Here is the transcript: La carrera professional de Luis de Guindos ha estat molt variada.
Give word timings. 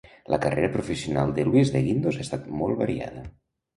La 0.33 0.37
carrera 0.45 0.69
professional 0.77 1.35
de 1.39 1.45
Luis 1.49 1.73
de 1.75 1.83
Guindos 1.89 2.19
ha 2.21 2.25
estat 2.27 2.51
molt 2.63 2.81
variada. 2.85 3.27